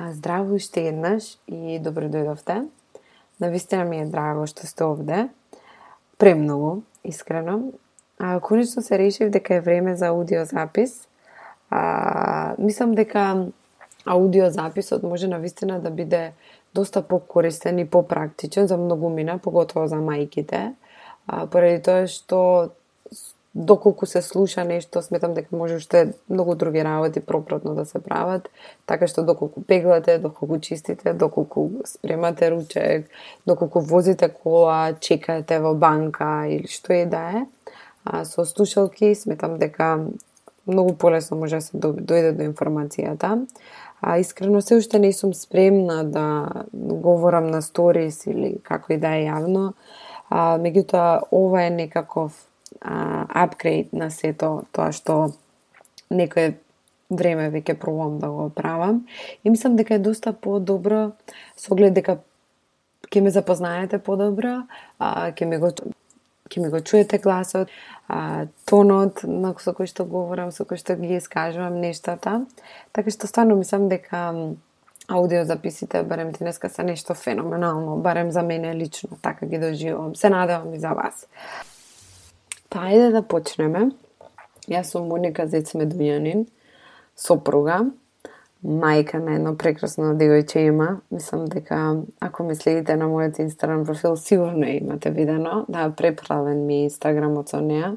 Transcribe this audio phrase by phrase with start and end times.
[0.00, 2.68] Здраво уште еднаш и добро дојдовте.
[3.40, 5.28] Навистина ми е драго што сте овде.
[6.18, 7.72] Премногу, искрено.
[8.18, 11.08] А, конечно се решив дека е време за аудиозапис.
[11.70, 13.46] А, мислам дека
[14.06, 16.32] аудиозаписот може навистина да биде
[16.74, 20.72] доста покористен и попрактичен за многумина, поготово за мајките.
[21.26, 22.72] А, поради тоа што
[23.54, 28.48] доколку се слуша нешто, сметам дека може уште многу други работи пропратно да се прават,
[28.86, 33.10] така што доколку пеглате, доколку чистите, доколку спремате ручек,
[33.46, 37.46] доколку возите кола, чекате во банка или што и да е,
[38.04, 40.00] а, со слушалки сметам дека
[40.66, 43.46] многу полесно може да се дојде до информацијата.
[44.02, 49.14] А искрено се уште не сум спремна да говорам на сторис или како и да
[49.14, 49.72] е јавно.
[50.30, 52.32] А, меѓутоа ова е некаков
[52.80, 55.32] апгрейд на сето тоа што
[56.10, 56.54] некој
[57.12, 59.06] време веќе пробувам да го правам.
[59.44, 61.12] И мислам дека е доста подобро
[61.56, 62.18] со оглед дека
[63.12, 64.62] ќе ме запознаете подобро,
[64.98, 65.72] а, ќе ме го
[66.52, 67.68] ќе ми го чуете гласот,
[68.08, 72.44] а, тонот на со кој што говорам, со кој што ги искажувам нештата.
[72.92, 74.32] Така што стварно мислам дека
[75.08, 80.16] аудио записите барем денеска, се нешто феноменално, барем за мене лично, така ги доживувам.
[80.16, 81.26] Се надевам и за вас.
[82.72, 83.90] Па ајде да почнеме.
[84.72, 86.46] Јас сум Моника Зец Медујанин,
[87.18, 87.82] сопруга,
[88.64, 91.02] мајка на едно прекрасно девојче има.
[91.10, 91.80] Мислам дека
[92.20, 95.66] ако ме следите на мојот инстаграм профил, сигурно имате видено.
[95.68, 97.92] Да, преправен ми инстаграмот со неа.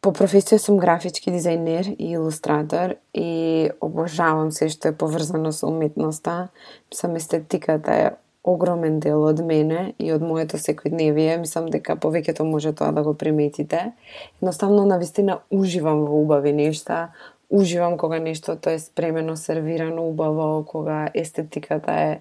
[0.00, 6.48] По професија сум графички дизајнер и илустратор и обожавам се што е поврзано со уметноста.
[6.88, 8.10] Мислам естетиката е
[8.44, 11.36] огромен дел од мене и од моето секојдневие.
[11.42, 13.92] Мислам дека повеќето може тоа да го приметите.
[14.40, 17.08] Едноставно, на вистина, уживам во убави нешта,
[17.50, 22.20] уживам кога нештото е спремено, сервирано убаво, кога естетиката е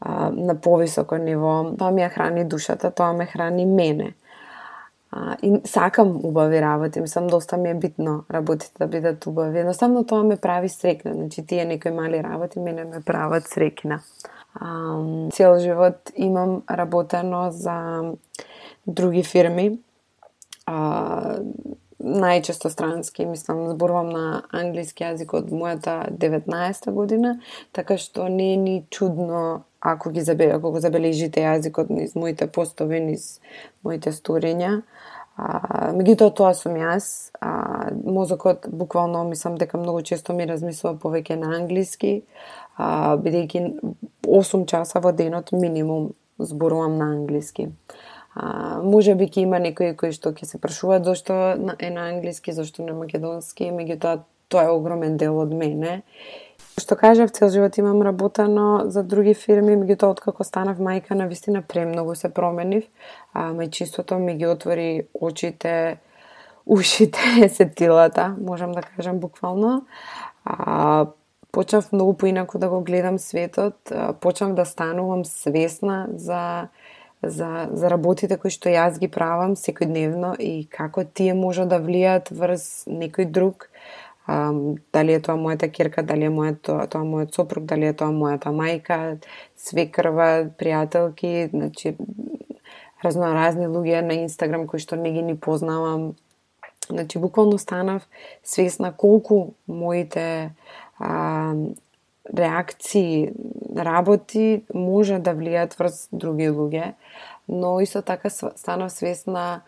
[0.00, 1.72] а, на повисоко ниво.
[1.78, 4.14] Тоа ми ја храни душата, тоа ме храни мене.
[5.12, 9.58] А, и сакам убави работи, мислам доста ми е битно работите да бидат убави.
[9.58, 14.00] Едноставно тоа ме прави срекна, значи тие некои мали работи мене ме прават срекна.
[15.32, 18.02] Цел живот имам работено за
[18.86, 19.78] други фирми.
[20.66, 21.38] А,
[22.00, 27.34] најчесто странски, мислам, зборувам на англиски јазик од мојата 19 година,
[27.76, 32.46] така што не е ни чудно ако ги забележите, ако го забележите јазикот низ моите
[32.46, 33.40] постови, низ
[33.84, 34.80] моите сторења.
[35.40, 37.30] А, меѓутоа тоа сум јас.
[37.40, 42.22] А, мозокот буквално мислам дека многу често ми размислува повеќе на англиски
[42.76, 43.62] а, бидејќи
[44.26, 47.70] 8 часа во денот минимум зборувам на англиски.
[48.34, 51.38] А, може би ќе има некои кои што ќе се прашуваат зашто
[51.78, 56.02] е на англиски, зашто на македонски, меѓутоа тоа е огромен дел од мене.
[56.80, 61.60] Што кажав, цел живот имам работено за други фирми, меѓутоа откако станав мајка, на вистина
[61.62, 62.86] премногу се променив.
[63.32, 65.98] А, мајчинството ми ги отвори очите,
[66.66, 69.84] ушите, сетилата, можам да кажам буквално.
[70.44, 71.06] А,
[71.52, 76.68] почнав многу поинаку да го гледам светот, почнав да станувам свесна за
[77.22, 82.30] за, за работите кои што јас ги правам секојдневно и како тие можат да влијаат
[82.32, 83.68] врз некој друг,
[84.30, 84.52] а,
[84.92, 88.12] дали е тоа мојата керка, дали е мојата, тоа, тоа мојот сопруг, дали е тоа
[88.14, 89.18] мојата мајка,
[89.58, 91.96] свекрва, пријателки, значи
[93.02, 96.12] разноразни луѓе на Инстаграм кои што не ги ни познавам.
[96.90, 98.06] Значи буквално станав
[98.44, 100.54] свесна колку моите
[100.98, 101.54] а,
[102.30, 103.32] реакции,
[103.76, 106.94] работи може да влијат врз други луѓе,
[107.48, 109.62] но исто така станав свесна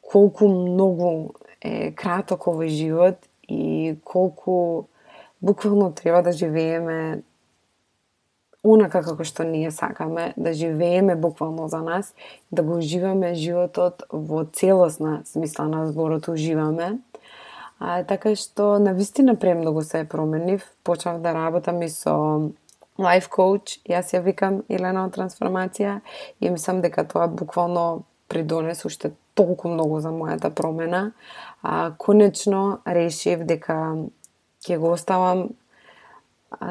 [0.00, 1.32] колку многу
[1.64, 4.84] е краток овој живот и колку
[5.42, 7.22] буквално треба да живееме
[8.64, 12.14] онака како што ние сакаме, да живееме буквално за нас,
[12.52, 16.98] да го уживаме животот во целосна смисла на зборот уживаме.
[17.78, 20.62] А, така што на вистина премногу да се променив.
[20.84, 22.52] Почнав да работам и со
[22.98, 25.98] лайф коуч, јас ја викам Елена од трансформација.
[26.40, 29.10] И мислам дека тоа буквално придонес уште
[29.42, 31.12] толку многу за мојата промена.
[31.62, 33.96] А, конечно решив дека
[34.62, 35.50] ќе го оставам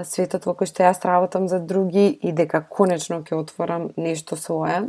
[0.07, 4.87] светот во кој што јас работам за други и дека конечно ќе отворам нешто свое.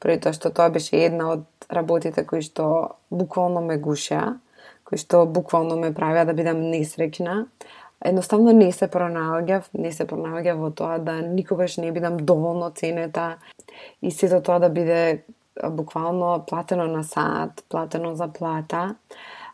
[0.00, 4.38] Први тоа што тоа беше една од работите кои што буквално ме гушеа
[4.90, 7.44] кои што буквално ме правеа да бидам несреќна.
[8.02, 13.36] Едноставно не се пронаоѓав, не се пронаоѓав во тоа да никогаш не бидам доволно ценета
[14.02, 15.22] и сето тоа да биде
[15.70, 18.94] буквално платено на саат, платено за плата,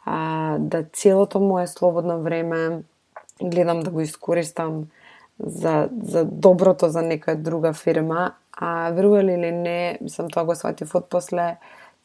[0.05, 2.83] а, да целото мое слободно време
[3.43, 4.85] гледам да го искористам
[5.39, 10.95] за, за доброто за некоја друга фирма, а верували или не, сам тоа го сватив
[10.95, 11.57] од после,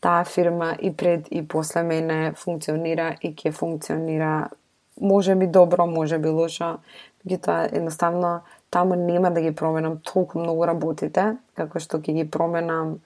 [0.02, 4.50] таа фирма и пред и после мене функционира и ќе функционира.
[5.02, 6.80] Може би добро, може би лошо,
[7.26, 13.00] меѓутоа едноставно таму нема да ги променам толку многу работите, како што ќе ги променам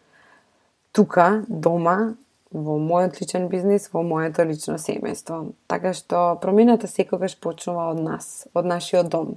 [0.96, 2.16] тука, дома,
[2.56, 5.52] во мојот личен бизнис, во моето лично семејство.
[5.68, 9.36] Така што промената секогаш почнува од нас, од нашиот дом.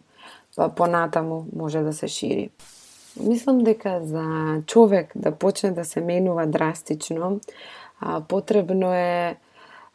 [0.57, 2.51] Па понатаму може да се шири.
[3.19, 7.41] Мислам дека за човек да почне да се менува драстично,
[8.01, 9.37] а, потребно е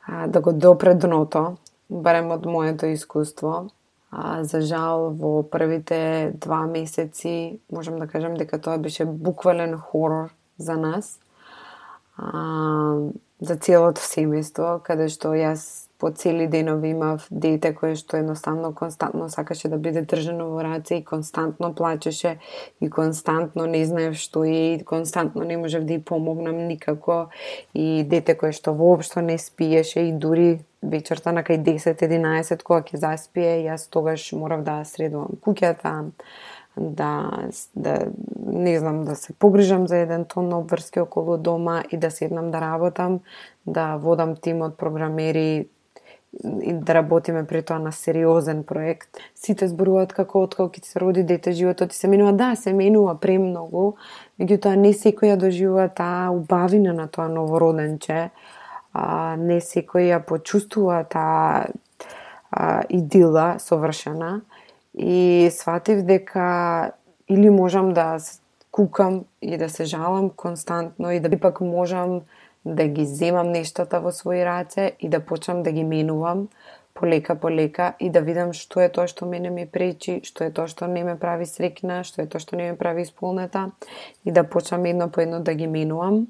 [0.07, 1.55] а, да го допре дното,
[1.89, 3.69] барем од моето искуство.
[4.11, 10.33] А, за жал, во првите два месеци, можам да кажам дека тоа беше буквален хорор
[10.57, 11.19] за нас.
[12.17, 12.97] А,
[13.39, 19.29] за целото семејство, каде што јас по цели денови имав дете кое што едноставно константно
[19.29, 22.39] сакаше да биде држано во раце и константно плачеше
[22.81, 27.29] и константно не знаев што е и константно не можев да ја помогнам никако.
[27.73, 32.99] И дете кое што воопшто не спиеше и дури вечерта на кај 10-11 кога ќе
[32.99, 36.11] заспие, јас тогаш морав да средувам куќата,
[36.77, 37.31] да,
[37.75, 38.07] да
[38.45, 42.51] не знам, да се погрижам за еден тон на обврски околу дома и да седнам
[42.51, 43.19] да работам,
[43.67, 45.67] да водам тим од програмери,
[46.63, 49.09] и да работиме при тоа на сериозен проект.
[49.35, 52.33] Сите зборуваат како откако ќе се роди дете, животот ти се менува.
[52.33, 53.93] Да, се менува премногу,
[54.41, 58.31] меѓутоа не секој ја доживува таа убавина на тоа новороденче.
[58.93, 61.69] А, не секој ја почувствува таа
[62.89, 64.41] идила совршена
[64.97, 66.91] и сватив дека
[67.27, 68.17] или можам да
[68.71, 72.21] кукам и да се жалам константно и да пак можам
[72.65, 76.47] да ги земам нештата во своји раце и да почнам да ги менувам
[76.93, 80.69] полека полека и да видам што е тоа што мене ми пречи, што е тоа
[80.69, 83.71] што не ме прави срекна, што е тоа што не ме прави исполнета
[84.25, 86.27] и да почнам едно по едно да ги менувам.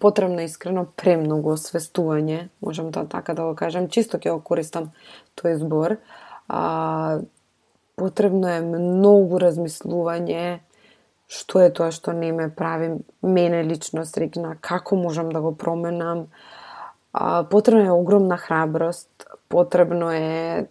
[0.00, 4.92] Потребно искрено премногу освестување, можам тоа така да го кажам, чисто ќе го користам
[5.40, 5.96] тој збор.
[6.48, 7.20] А,
[7.98, 10.60] потребно е многу размислување,
[11.28, 16.28] што е тоа што не ме прави мене лично срекна, како можам да го променам.
[17.12, 19.10] А, потребна е огромна храброст,
[19.48, 20.66] потребно е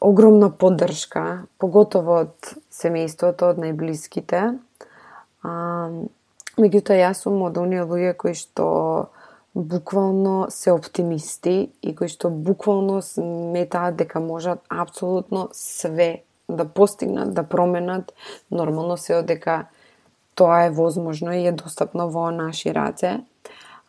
[0.00, 4.42] огромна поддршка, поготово од семејството, од најблиските.
[5.42, 5.52] А,
[6.58, 8.68] меѓутоа, јас сум од оние луѓе кои што
[9.58, 17.42] буквално се оптимисти и кои што буквално сметаат дека можат апсолутно све да постигнат, да
[17.42, 18.14] променат,
[18.50, 19.66] нормално се одека
[20.34, 23.18] тоа е возможно и е достапно во наши раце.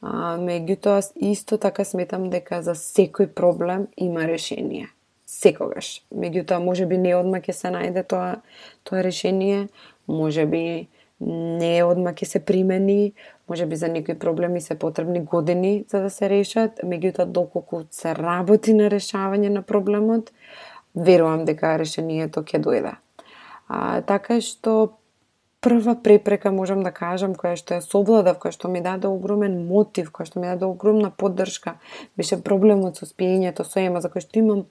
[0.01, 4.89] А, меѓутоа, исто така сметам дека за секој проблем има решение.
[5.27, 6.01] Секогаш.
[6.09, 8.39] Меѓутоа, може би не одма ќе се најде тоа,
[8.83, 9.67] тоа решение,
[10.07, 10.87] може би
[11.19, 13.13] не одма ќе се примени,
[13.49, 18.15] може би за некои проблеми се потребни години за да се решат, меѓутоа доколку се
[18.15, 20.31] работи на решавање на проблемот,
[20.95, 22.95] верувам дека решението ќе дојде.
[23.67, 24.99] А, така што
[25.61, 30.11] прва препрека можам да кажам која што ја совладав, која што ми даде огромен мотив,
[30.11, 31.75] која што ми даде огромна поддршка,
[32.17, 34.65] беше проблемот со спиењето со ема за кој што имам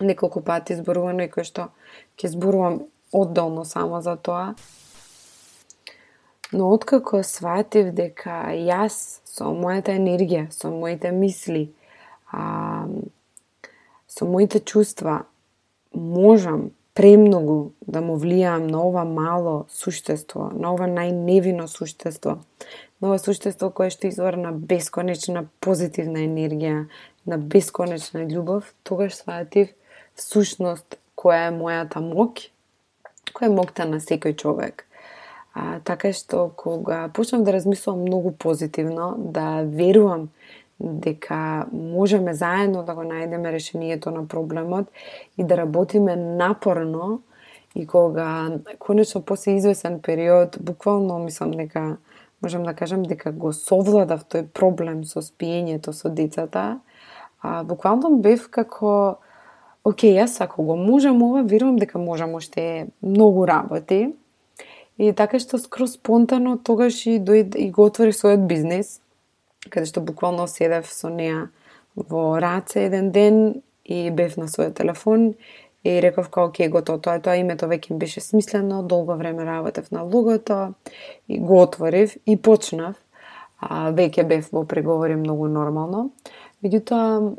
[0.00, 1.68] неколку пати зборувано и кој што
[2.16, 4.54] ќе зборувам одделно само за тоа.
[6.52, 11.70] Но откако сватив дека јас со мојата енергија, со моите мисли,
[12.32, 12.86] а,
[14.06, 15.26] со моите чувства,
[15.94, 22.38] можам премногу да му влијам на ова мало суштество, на ова најневино суштество,
[23.00, 26.86] на ова суштество кое што извор на бесконечна позитивна енергија,
[27.26, 29.72] на бесконечна љубов, тогаш сватив
[30.16, 32.42] сушност која е мојата мок,
[33.32, 34.86] која е мокта на секој човек.
[35.54, 40.28] А, така што кога почнав да размислувам многу позитивно, да верувам
[40.80, 44.88] дека можеме заедно да го најдеме решението на проблемот
[45.38, 47.22] и да работиме напорно
[47.74, 51.96] и кога конечно после извесен период буквално мислам дека
[52.42, 56.80] можам да кажам дека го совладав тој проблем со спиењето со децата,
[57.42, 59.18] а, буквално бев како
[59.80, 64.12] Океј, јас ако го можам ова, верувам дека можам уште многу работи.
[65.00, 68.99] И така што скроз спонтано тогаш и дојд и го отвори својот бизнес
[69.68, 71.48] каде што буквално седев со неа
[71.96, 75.34] во раце еден ден и бев на својот телефон
[75.84, 79.90] и реков као ке готово, тоа е тоа името веќе беше смислено, долго време работев
[79.90, 80.74] на логото
[81.28, 82.96] и го отворив и почнав.
[83.60, 86.10] А, веќе бев во преговори многу нормално.
[86.64, 87.36] Меѓутоа,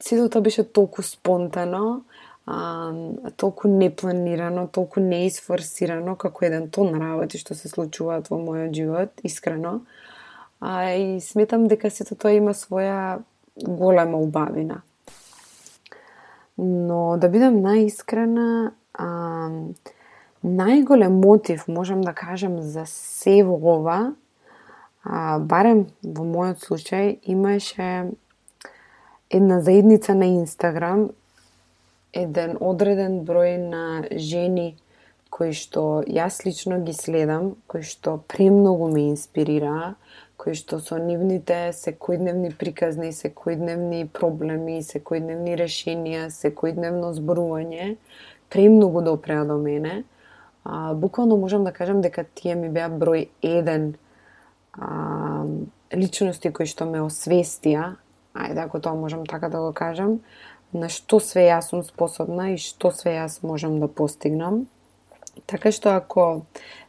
[0.00, 2.02] сето тоа беше толку спонтано,
[2.46, 2.92] а,
[3.36, 9.80] толку непланирано, толку неисфорсирано како еден тон работи што се случуваат во мојот живот, искрено.
[9.80, 10.05] А,
[10.62, 13.22] и сметам дека сето тоа има своја
[13.56, 14.82] голема убавина.
[16.58, 19.50] Но да бидам наискрена, а,
[20.44, 24.14] најголем мотив, можам да кажам, за се во ова,
[25.04, 28.12] а, барем во мојот случај, имаше
[29.30, 31.10] една заедница на Инстаграм,
[32.12, 33.84] еден одреден број на
[34.16, 34.76] жени
[35.30, 39.96] кои што јас лично ги следам, кои што премногу ме инспирираа,
[40.36, 47.96] кои што со нивните секојдневни приказни, секојдневни проблеми, секојдневни решенија, секојдневно зборување,
[48.52, 50.04] премногу да допреа до мене.
[50.64, 53.94] А, буквално можам да кажам дека тие ми беа број еден
[54.72, 55.44] а,
[55.94, 57.96] личности кои што ме освестија,
[58.36, 60.20] ајде ако тоа можам така да го кажам,
[60.72, 64.66] на што све јас сум способна и што све јас можам да постигнам.
[65.46, 66.46] Така што ако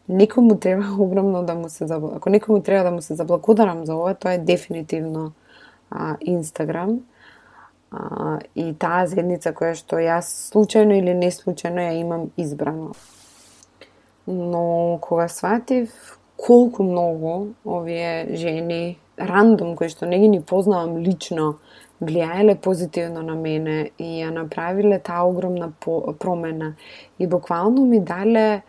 [0.10, 1.86] некому треба огромно да му се
[2.16, 5.32] ако некому треба да му се заблагодарам за ова, тоа е дефинитивно
[5.92, 7.00] а, Инстаграм.
[7.92, 12.92] А, и таа заедница која што јас случајно или не случајно ја имам избрано.
[14.28, 21.56] Но кога сватив колку многу овие жени рандом кои што не ги ни познавам лично
[22.04, 25.72] влијаеле позитивно на мене и ја направиле таа огромна
[26.20, 26.76] промена
[27.20, 28.62] и буквално ми дале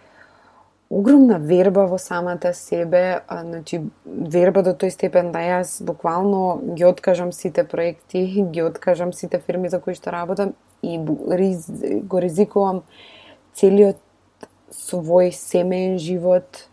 [0.90, 6.85] огромна верба во самата себе, а, значи верба до тој степен да јас буквално ги
[6.85, 10.99] откажам сите проекти, ги откажам сите фирми за кои што работам и
[11.30, 11.68] риз,
[12.02, 12.83] го ризикувам
[13.54, 14.00] целиот
[14.73, 16.68] свој семеен живот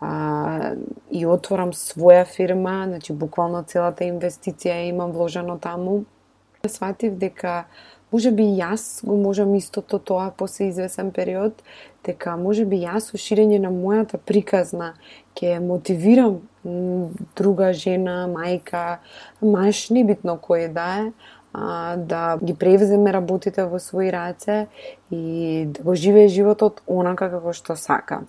[0.00, 0.74] а,
[1.10, 6.04] и отворам своја фирма, значи буквално целата инвестиција имам вложено таму.
[6.66, 7.66] Сватив дека
[8.14, 11.52] може би јас го можам истото тоа после извесен период,
[12.06, 14.92] дека може би јас со ширење на мојата приказна
[15.34, 16.36] ќе мотивирам
[17.34, 19.00] друга жена, мајка,
[19.42, 21.08] маш, небитно кој да е,
[21.52, 24.66] а, да ги превземе работите во своји раце
[25.10, 28.22] и да го живее животот онака како што сака.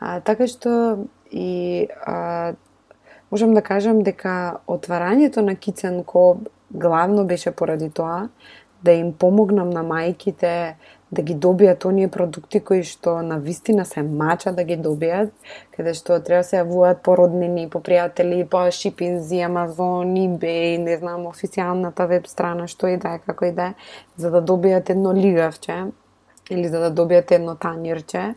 [0.00, 2.54] А, така што и а,
[3.30, 6.02] можам да кажам дека отварањето на Кицен
[6.72, 8.28] главно беше поради тоа
[8.84, 10.74] да им помогнам на мајките
[11.12, 15.30] да ги добијат оние продукти кои што на вистина се мача да ги добијат,
[15.76, 20.96] каде што треба да се јавуваат по роднини, по пријатели, по шипинзи, Амазон, eBay, не
[20.96, 23.74] знам, официјалната веб страна, што и да е, како и да е,
[24.16, 25.92] за да добијат едно лигавче
[26.50, 28.34] или за да добијат едно танирче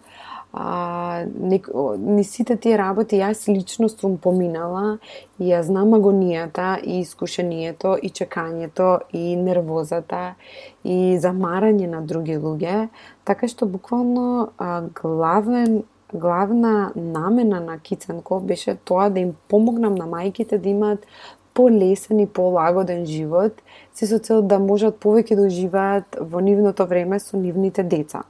[0.57, 1.61] а, не,
[1.97, 4.97] ни сите тие работи јас лично сум поминала
[5.39, 10.35] и ја знам агонијата и искушението и чекањето и нервозата
[10.83, 12.87] и замарање на други луѓе,
[13.27, 15.83] така што буквално а, главен
[16.13, 21.05] главна намена на Киценко беше тоа да им помогнам на мајките да имаат
[21.53, 23.59] полесен и полагоден живот,
[23.93, 28.23] се со цел да можат повеќе да уживаат во нивното време со нивните деца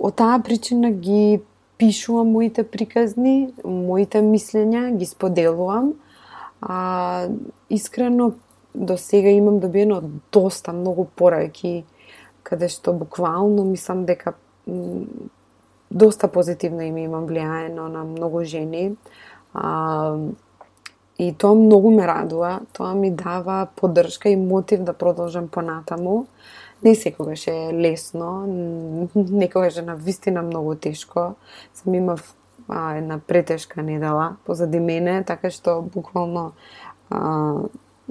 [0.00, 1.40] од таа причина ги
[1.78, 5.92] пишувам моите приказни, моите мислења, ги споделувам.
[6.60, 7.28] А,
[7.70, 8.32] искрено,
[8.74, 11.84] до сега имам добиено доста многу пораки,
[12.42, 14.34] каде што буквално мислам дека
[15.90, 18.96] доста позитивно им имам влијаено на многу жени.
[19.54, 20.16] А,
[21.18, 26.26] и тоа многу ме радува, тоа ми дава поддршка и мотив да продолжам понатаму
[26.84, 28.44] не секогаш е лесно,
[29.14, 31.34] некогаш е на вистина многу тешко.
[31.74, 32.34] Сам имав
[32.68, 36.52] а, една претешка недела позади мене, така што буквално
[37.10, 37.54] а,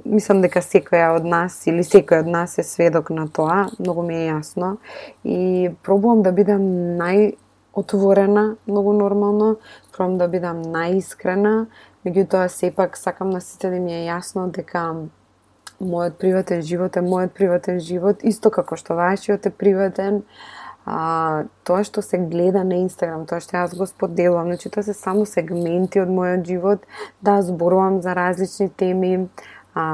[0.04, 4.16] мислам дека секоја од нас или секој од нас е сведок на тоа, многу ми
[4.16, 4.76] е јасно
[5.24, 6.62] и пробувам да бидам
[6.98, 7.36] нај
[7.72, 9.56] отворена, многу нормално,
[9.92, 11.66] пробувам да бидам најискрена,
[12.04, 15.08] меѓутоа сепак сакам на сите да ми е јасно дека
[15.82, 20.22] мојот приватен живот е мојот приватен живот, исто како што вашиот е приватен.
[20.84, 24.94] А, тоа што се гледа на Инстаграм, тоа што јас го споделувам, значи тоа се
[24.98, 26.86] само сегменти од мојот живот,
[27.22, 29.28] да зборувам за различни теми,
[29.74, 29.84] а,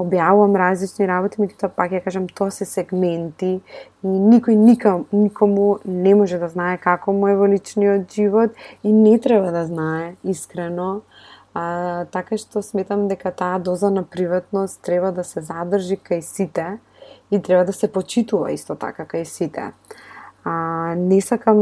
[0.00, 6.14] објавувам различни работи, меѓутоа пак ја кажам, тоа се сегменти и никој никам, никому не
[6.14, 11.02] може да знае како мој во личниот живот и не треба да знае, искрено.
[11.54, 16.78] А, така што сметам дека таа доза на приватност треба да се задржи кај сите
[17.30, 19.72] и треба да се почитува исто така кај сите.
[20.44, 21.58] А, не сакам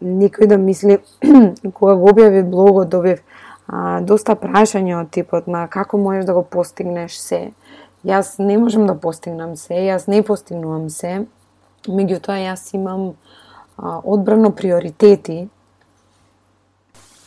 [0.00, 1.00] некој да мисли,
[1.74, 3.24] кога го објави блогот, да добив
[3.66, 7.50] а, доста прашања од типот на како можеш да го постигнеш се.
[8.04, 11.26] Јас не можам да постигнам се, јас не постигнувам се,
[11.88, 13.14] Меѓутоа, јас имам
[13.76, 15.48] а, одбрано приоритети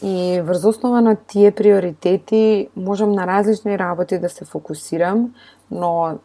[0.03, 5.33] и врз основа на тие приоритети можам на различни работи да се фокусирам,
[5.71, 6.17] но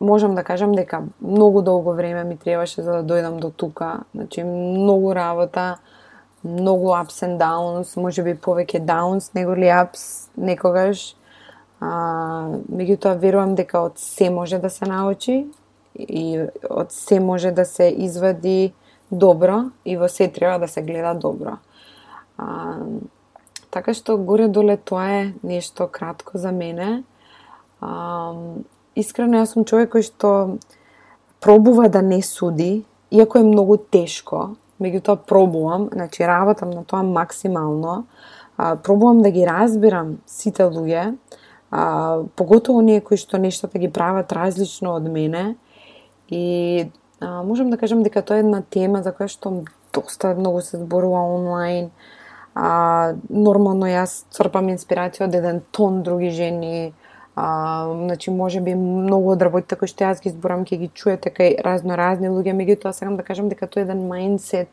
[0.00, 4.00] можам да кажам дека многу долго време ми требаше за да дојдам до тука.
[4.14, 5.78] Значи, многу работа,
[6.44, 11.16] многу ups and downs, може би повеќе downs него ли ups некогаш.
[11.80, 11.88] А,
[12.68, 15.46] меѓутоа верувам дека од се може да се научи
[15.98, 18.74] и од се може да се извади
[19.10, 21.56] добро и во се треба да се гледа добро.
[22.38, 22.76] А,
[23.72, 27.02] така што горе доле тоа е нешто кратко за мене.
[27.80, 28.34] А,
[28.94, 30.32] искрено јас сум човек кој што
[31.40, 38.04] пробува да не суди, иако е многу тешко, меѓутоа пробувам, значи работам на тоа максимално,
[38.56, 41.16] а, пробувам да ги разбирам сите луѓе,
[41.70, 45.56] а, поготово оние кои што нештата ги прават различно од мене.
[46.28, 46.44] И
[47.20, 49.64] а, можам да кажам дека тоа е една тема за која што
[49.96, 51.90] доста многу се зборува онлайн,
[52.54, 56.92] а, нормално јас црпам инспирација од еден тон други жени,
[57.34, 61.30] А, значи, може би многу од работите кои што јас ги зборам ќе ги чуете
[61.32, 64.68] кај разно разни луѓе, меѓутоа сакам да кажам дека тоа е еден мајндсет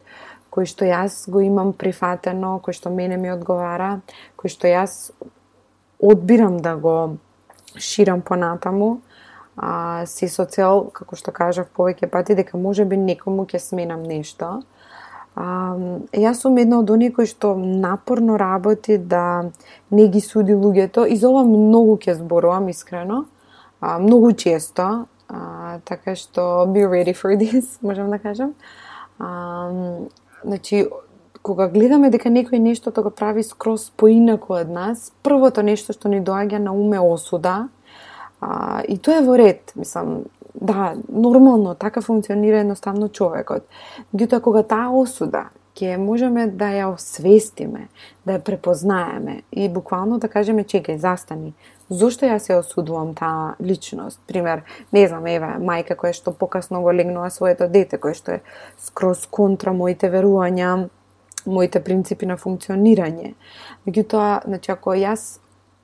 [0.51, 4.01] кој што јас го имам прифатено, кој што мене ми одговара,
[4.35, 5.11] кој што јас
[5.99, 6.95] одбирам да го
[7.77, 8.99] ширам понатаму,
[9.55, 14.03] а, си со цел, како што кажав повеќе пати, дека може би некому ќе сменам
[14.03, 14.61] нешто.
[15.39, 15.75] А,
[16.11, 19.51] јас сум една од оние кои што напорно работи да
[19.91, 21.05] не ги суди луѓето.
[21.07, 23.23] И за ова многу ќе зборувам искрено,
[23.79, 28.53] а, многу често, а, така што be ready for this, можам да кажам.
[29.19, 29.71] А,
[30.43, 30.89] значи,
[31.41, 36.11] кога гледаме дека некој нешто тоа го прави скрос поинако од нас, првото нешто што
[36.11, 37.69] ни доаѓа на уме осуда,
[38.41, 40.25] а, и тоа е во ред, мислам,
[40.55, 43.63] да, нормално, така функционира едноставно човекот.
[44.13, 47.87] Меѓутоа, кога таа осуда ќе можеме да ја освестиме,
[48.25, 51.53] да ја препознаеме и буквално да кажеме чекај, застани.
[51.89, 54.19] Зошто јас ја осудувам таа личност?
[54.27, 58.41] Пример, не знам, еве, мајка која што покасно го легнува своето дете, кој што е
[58.77, 60.89] скроз контра моите верувања,
[61.45, 63.33] моите принципи на функционирање.
[63.87, 65.39] Меѓутоа, значи ако јас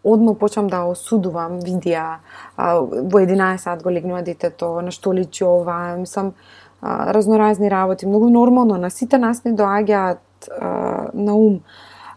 [0.05, 2.19] одно почнам да осудувам, видија,
[2.57, 6.33] во 11 сат го легнува детето, на што личи ова, мислам,
[6.83, 10.19] разноразни работи, многу нормално, на сите нас не доаѓаат
[11.13, 11.59] на ум.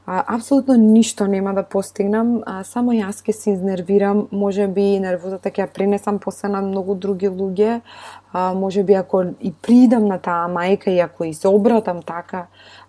[0.09, 5.67] апсолутно ништо нема да постигнам, а, само јас ке се изнервирам, може би нервозата ќе
[5.67, 7.81] ја пренесам после на многу други луѓе,
[8.33, 12.47] а, може би ако и придам на таа мајка и ако и се обратам така,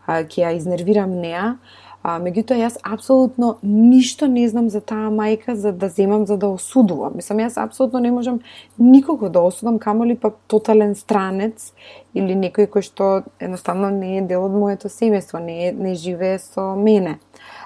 [0.08, 1.58] а, ќе ја изнервирам неа,
[2.02, 6.48] А, меѓутоа јас апсолутно ништо не знам за таа мајка за да земам за да
[6.48, 7.18] осудувам.
[7.20, 8.40] Мислам јас апсолутно не можам
[8.78, 11.74] никого да осудам, камо ли па тотален странец
[12.14, 13.10] или некој кој што
[13.40, 17.20] едноставно не е дел од моето семејство, не е, не живее со мене.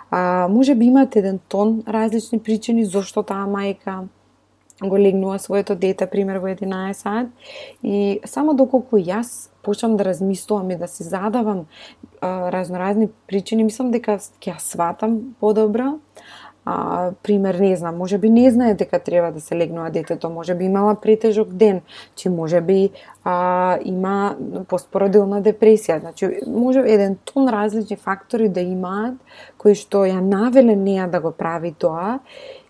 [0.10, 4.08] А, може би имате еден тон различни причини зошто таа мајка
[4.82, 7.28] го легнува своето дете, пример, во 11 сат.
[7.84, 11.66] И само доколку јас почнам да размислувам и да се задавам
[12.22, 16.00] а, разноразни причини, мислам дека ќе ја сватам подобро.
[16.66, 20.56] А, пример, не знам, може би не знае дека треба да се легнува детето, може
[20.56, 21.82] би имала претежок ден,
[22.16, 22.90] че може би
[23.24, 24.36] а, има
[24.68, 29.20] поспородилна депресија, значи може еден тон различни фактори да имаат
[29.58, 32.20] кои што ја навеле неа да го прави тоа.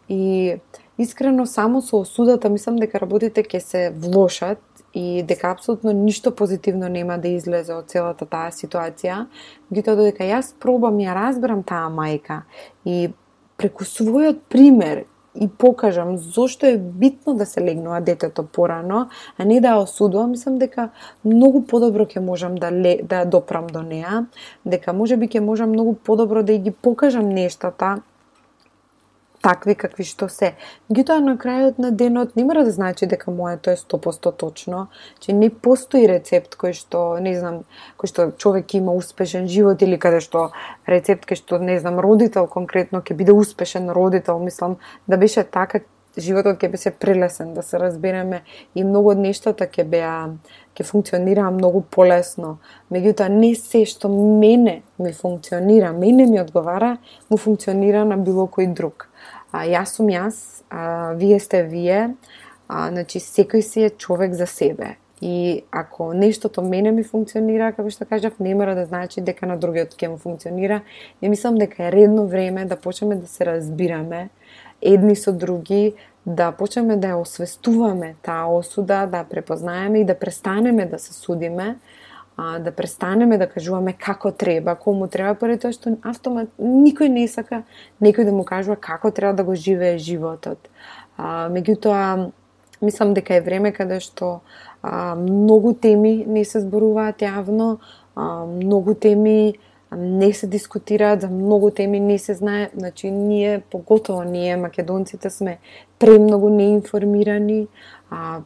[0.09, 0.55] И
[0.97, 4.57] искрено само со осудата мислам дека работите ќе се влошат
[4.93, 9.25] и дека апсолутно ништо позитивно нема да излезе од целата таа ситуација,
[9.71, 12.43] меѓутоа додека јас пробам ја разберам таа мајка
[12.85, 13.09] и
[13.57, 19.59] преку својот пример и покажам зошто е битно да се легнува детето порано, а не
[19.61, 20.89] да ја осудувам, мислам дека
[21.25, 24.25] многу подобро ќе можам да ле, да допрам до неа,
[24.65, 28.01] дека можеби ќе можам многу подобро да ги покажам нештата
[29.43, 30.53] такви какви што се.
[30.87, 34.87] Меѓутоа на крајот на денот не мора да значи дека моето е 100% точно,
[35.19, 37.63] че не постои рецепт кој што, не знам,
[37.99, 40.51] кој што човек има успешен живот или каде што
[40.87, 44.77] рецепт кој што, не знам, родител конкретно ќе биде успешен родител, мислам
[45.07, 45.83] да беше така
[46.17, 48.43] животот ќе беше прелесен, да се разбереме
[48.75, 50.17] и многу од нештата ќе беа
[50.77, 52.59] ќе функционираа многу полесно.
[52.93, 56.97] Меѓутоа не се што мене ми функционира, мене ми одговара,
[57.29, 59.09] му функционира на било кој друг.
[59.53, 62.15] А, јас сум јас, а, вие сте вие,
[62.67, 64.95] а, значи секој си е човек за себе.
[65.21, 69.55] И ако нештото мене ми функционира, како што кажав, не мора да значи дека на
[69.55, 70.81] другиот ќе му функционира.
[71.23, 74.29] Ја мислам дека е редно време да почнеме да се разбираме
[74.81, 75.93] едни со други,
[76.25, 81.77] да почнеме да ја освестуваме таа осуда, да препознаеме и да престанеме да се судиме,
[82.37, 87.27] а, да престанеме да кажуваме како треба, кому треба, поради тоа што автомат никој не
[87.27, 87.63] сака
[88.01, 90.69] некој да му кажува како треба да го живее животот.
[91.17, 92.31] А, меѓутоа,
[92.81, 94.41] мислам дека е време каде што
[94.81, 97.77] а, многу теми не се зборуваат јавно,
[98.15, 99.53] а, многу теми
[99.97, 105.59] не се дискутираат, за многу теми не се знае, значи ние, поготово ние македонците сме
[105.99, 107.67] премногу неинформирани,
[108.09, 108.41] а,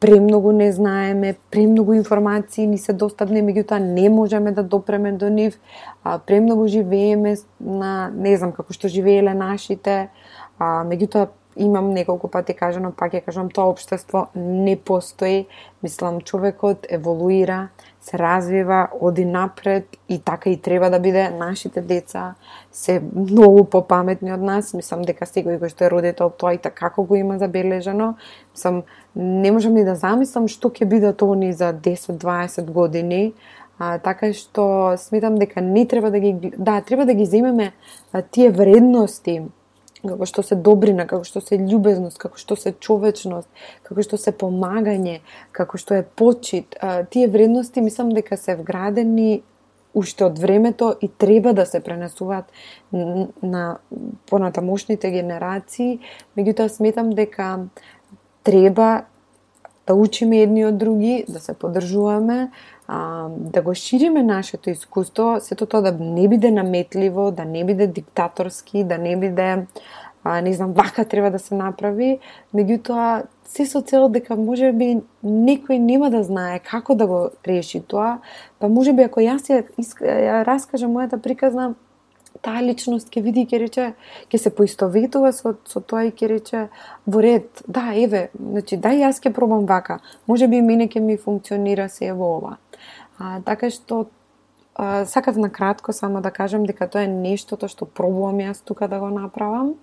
[0.00, 5.58] премногу не знаеме, премногу информации ни се достапни, меѓутоа не можеме да допреме до нив,
[6.02, 10.08] а, премногу живееме на, не знам како што живееле нашите,
[10.58, 15.46] а, меѓутоа имам неколку пати кажано, пак ја кажам, тоа општество не постои.
[15.82, 17.68] Мислам, човекот еволуира,
[18.10, 21.30] се развива, оди напред и така и треба да биде.
[21.30, 22.34] Нашите деца
[22.72, 24.74] се многу попаметни од нас.
[24.74, 28.16] Мислам дека секој кој што е родител тоа и така како го има забележано.
[28.54, 28.82] Мислам,
[29.14, 33.34] не можам ни да замислам што ќе бидат они за 10-20 години.
[33.78, 37.72] А, така што сметам дека не треба да ги да треба да ги земеме
[38.12, 39.42] а, тие вредности
[40.06, 43.48] како што се добрина, како што се љубезност, како што се човечност,
[43.82, 45.20] како што се помагање,
[45.52, 46.76] како што е почит.
[47.10, 49.42] Тие вредности мислам дека се вградени
[49.94, 52.46] уште од времето и треба да се пренесуваат
[53.42, 53.78] на
[54.30, 55.98] понатамошните генерации,
[56.38, 57.66] меѓутоа сметам дека
[58.46, 59.04] треба
[59.86, 62.50] да учиме едни од други, да се поддржуваме,
[62.92, 67.86] а, да го шириме нашето искуство, сето тоа да не биде наметливо, да не биде
[67.86, 69.66] диктаторски, да не биде
[70.24, 72.18] а, не знам, вака треба да се направи,
[72.54, 77.80] меѓутоа се со цел дека може би некој нема да знае како да го реши
[77.80, 78.18] тоа,
[78.58, 79.62] па може би ако јас ја,
[80.02, 81.74] ја раскажам мојата приказна,
[82.42, 83.86] таа личност ќе види и ќе рече,
[84.30, 86.66] ќе се поистоветува со, со тоа и ќе рече,
[87.06, 91.16] во ред, да, еве, значи, да, јас ќе пробам вака, може би мене ќе ми
[91.16, 92.58] функционира се во ова.
[93.20, 94.08] А, така што
[94.74, 98.88] а, сакав на кратко само да кажам дека тоа е нештото што пробувам јас тука
[98.88, 99.74] да го направам.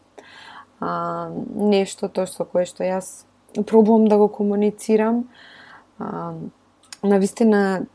[0.81, 5.29] А, нештото со кое што јас пробувам да го комуницирам.
[5.99, 6.33] А,
[7.03, 7.85] на вистина,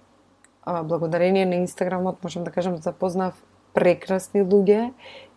[0.62, 3.34] а, благодарение на Инстаграмот, можам да кажам, запознав
[3.74, 4.92] прекрасни луѓе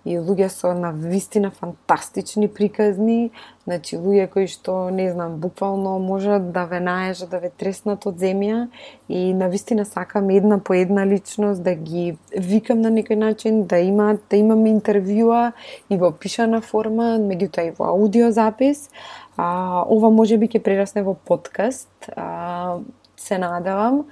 [0.05, 3.31] и луѓе со на вистина фантастични приказни,
[3.65, 8.19] значи луѓе кои што не знам буквално можат да ве наежат да ве треснат од
[8.21, 8.67] земја
[9.09, 13.79] и на вистина сакам една по една личност да ги викам на некој начин да
[13.81, 15.53] имаат да имам интервјуа
[15.89, 18.89] и во пишана форма, меѓутоа и во аудиозапис.
[19.37, 21.89] А, ова може би ќе прерасне во подкаст.
[22.15, 22.77] А,
[23.17, 24.05] се надавам.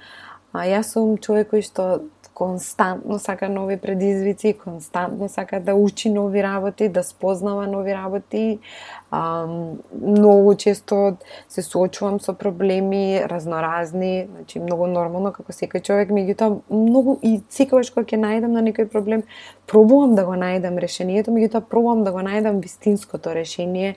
[0.52, 2.02] А, јас сум човек кој што
[2.34, 8.58] константно сака нови предизвици, константно сака да учи нови работи, да спознава нови работи.
[9.10, 9.46] А,
[10.02, 11.16] многу често
[11.48, 17.94] се соочувам со проблеми разноразни, значи многу нормално како секој човек, меѓутоа многу и секогаш
[17.94, 19.22] кога ќе најдам на некој проблем,
[19.70, 23.94] пробувам да го најдам решението, меѓутоа пробувам да го најдам вистинското решение.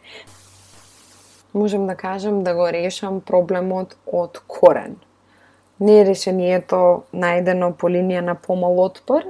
[1.53, 5.01] Можем да кажам да го решам проблемот од корен
[5.79, 9.29] не е решението најдено по линија на помал отпор,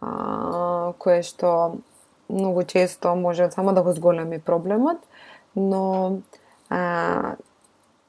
[0.00, 1.76] а, кое што
[2.28, 4.98] многу често може само да го зголеми проблемот,
[5.56, 6.18] но
[6.68, 7.36] а,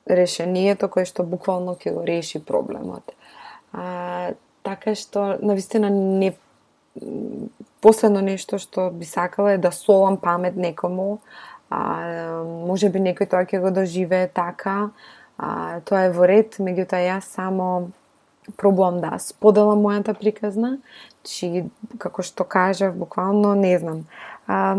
[0.09, 3.15] решението кое што буквално ќе го реши проблемот.
[3.73, 6.35] А, така што, навистина, не
[7.81, 11.19] последно нешто што би сакала е да солам памет некому,
[11.69, 14.91] а, може би некој тоа ќе го доживее така,
[15.37, 17.91] А, тоа е во ред, меѓутоа јас само
[18.57, 20.77] пробувам да споделам мојата приказна,
[21.25, 21.65] чи
[21.97, 24.05] како што кажав, буквално не знам.
[24.47, 24.77] А,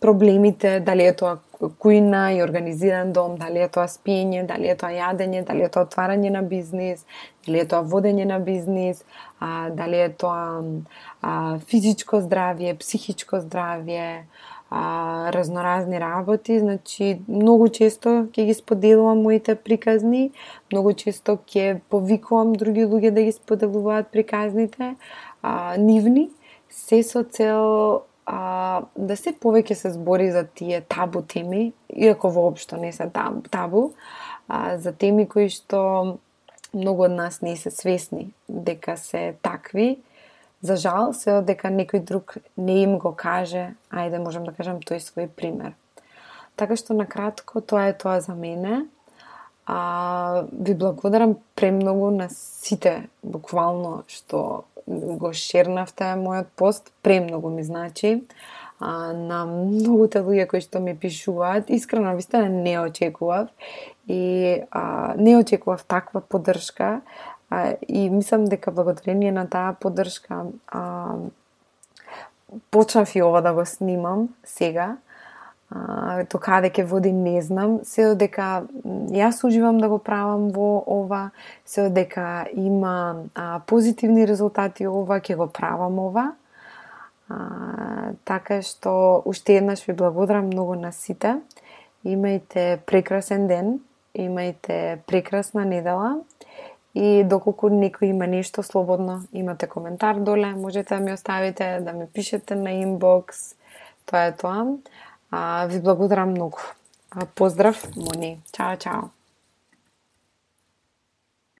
[0.00, 4.92] проблемите, дали е тоа кујна и организиран дом, дали е тоа спиење, дали е тоа
[4.94, 7.04] јадење, дали е тоа отварање на бизнис,
[7.46, 9.02] дали е тоа водење на бизнис,
[9.40, 10.62] а, дали е тоа
[11.20, 14.24] а, физичко здравје, психичко здравје,
[14.70, 20.30] а, разноразни работи, значи многу често ќе ги споделувам моите приказни,
[20.72, 24.94] многу често ќе повикувам други луѓе да ги споделуваат приказните
[25.42, 26.30] а, нивни,
[26.70, 32.78] се со цел а, да се повеќе се збори за тие табу теми, иако воопшто
[32.78, 33.10] не се
[33.50, 33.90] табу,
[34.48, 36.18] а, за теми кои што
[36.74, 39.98] многу од нас не се свесни дека се такви.
[40.62, 45.00] За жал, се дека некој друг не им го каже, ајде можам да кажам тој
[45.00, 45.72] свој пример.
[46.56, 48.84] Така што на кратко тоа е тоа за мене.
[49.64, 58.20] А, ви благодарам премногу на сите, буквално, што го шернавте мојот пост, премногу ми значи.
[58.80, 61.70] а, на многуте луѓе кои што ми пишуваат.
[61.70, 63.48] Искрено, вистина не очекував
[64.08, 67.00] и а, не очекував таква поддршка
[67.50, 71.14] а, и мислам дека благодарение на таа поддршка а,
[72.70, 74.96] почнав и ова да го снимам сега
[76.30, 78.64] до каде ќе води не знам, се дека
[79.14, 81.30] јас уживам да го правам во ова,
[81.64, 86.32] се дека има а, позитивни резултати ова, ќе го правам ова.
[87.30, 87.38] А,
[88.24, 91.38] така што уште еднаш ви благодарам многу на сите.
[92.04, 93.78] Имајте прекрасен ден,
[94.18, 96.18] имајте прекрасна недела
[96.94, 102.06] и доколку некој има нешто слободно, имате коментар доле, можете да ми оставите, да ми
[102.06, 103.54] пишете на инбокс.
[104.06, 104.66] Тоа е тоа.
[105.30, 106.58] А, ви благодарам многу.
[107.34, 108.40] Поздрав, Мони.
[108.52, 109.19] Чао, чао.